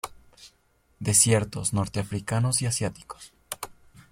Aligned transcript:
Desiertos 0.99 1.73
norteafricanos 1.73 2.63
y 2.63 2.65
asiáticos. 2.65 3.33